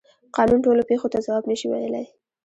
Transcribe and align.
قانون 0.37 0.59
ټولو 0.65 0.81
پیښو 0.89 1.07
ته 1.13 1.19
ځواب 1.25 1.43
نشي 1.49 1.67
ویلی. 1.69 2.05